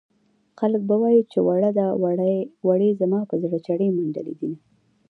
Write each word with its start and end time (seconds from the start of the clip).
خلک 0.59 0.81
به 0.89 0.95
وايي 1.01 1.21
چې 1.31 1.39
وړه 1.47 1.71
ده 1.77 1.87
وړې 2.65 2.89
زما 3.01 3.19
په 3.29 3.35
زړه 3.43 3.57
چړې 3.67 3.87
منډلې 3.97 4.33
دينه 4.39 4.57